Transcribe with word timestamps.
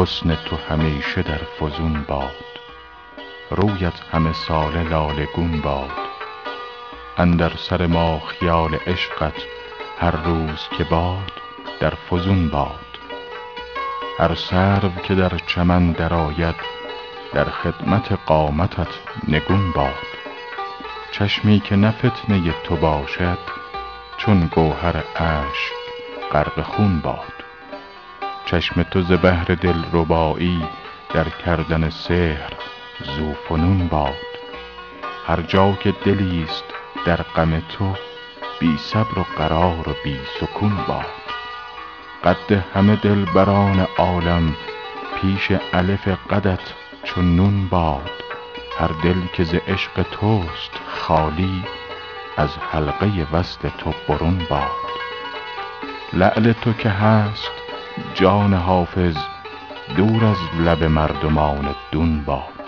حسن 0.00 0.34
تو 0.34 0.56
همیشه 0.56 1.22
در 1.22 1.38
فزون 1.38 2.04
باد. 2.08 2.36
رویت 3.50 4.00
همه 4.12 4.32
ساله 4.32 4.82
لاله 4.82 5.28
گون 5.34 5.60
باد. 5.60 5.90
اندر 7.16 7.52
سر 7.56 7.86
ما 7.86 8.18
خیال 8.20 8.74
عشقت 8.86 9.34
هر 9.98 10.10
روز 10.10 10.68
که 10.78 10.84
باد 10.84 11.32
در 11.80 11.90
فزون 11.90 12.48
باد. 12.48 12.86
هر 14.18 14.34
سرو 14.34 14.90
که 15.02 15.14
در 15.14 15.38
چمن 15.46 15.92
درآید 15.92 16.56
در 17.32 17.50
خدمت 17.50 18.12
قامتت 18.26 18.94
نگون 19.28 19.72
باد. 19.72 20.06
چشمی 21.12 21.60
که 21.60 21.76
نه 21.76 21.90
فتنه 21.90 22.54
تو 22.64 22.76
باشد 22.76 23.38
چون 24.16 24.46
گوهر 24.54 25.04
اشک 25.16 25.72
غرق 26.32 26.62
خون 26.62 27.00
باد. 27.00 27.39
چشم 28.50 28.82
تو 28.82 29.02
ز 29.02 29.12
بهر 29.12 29.44
دلربایی 29.44 30.62
در 31.14 31.28
کردن 31.28 31.90
سحر 31.90 32.52
ذوفنون 33.04 33.88
باد. 33.88 34.14
هر 35.26 35.42
جا 35.42 35.72
که 35.72 35.94
دلیست 36.04 36.64
در 37.06 37.16
غم 37.16 37.62
تو 37.68 37.94
بی 38.60 38.76
صبر 38.78 39.18
و 39.18 39.26
قرار 39.36 39.88
و 39.88 39.94
بی 40.04 40.20
سکون 40.40 40.76
باد. 40.88 41.06
قد 42.24 42.64
همه 42.74 42.96
دلبران 42.96 43.86
عالم 43.98 44.54
پیش 45.20 45.52
الف 45.72 46.08
قدت 46.08 46.74
چون 47.04 47.36
نون 47.36 47.68
باد. 47.68 48.10
هر 48.78 48.90
دل 49.04 49.20
که 49.32 49.44
ز 49.44 49.54
عشق 49.54 50.02
توست 50.02 50.72
خالی 50.86 51.64
از 52.36 52.50
حلقه 52.72 53.26
وصل 53.32 53.68
تو 53.68 53.94
برون 54.08 54.46
باد. 54.50 54.90
لعل 56.12 56.52
تو 56.52 56.72
که 56.72 56.88
هست 56.88 57.59
جان 58.14 58.54
حافظ 58.54 59.16
دور 59.96 60.24
از 60.24 60.36
لب 60.60 60.84
مردمان 60.84 61.74
دون 61.92 62.24
باد 62.24 62.59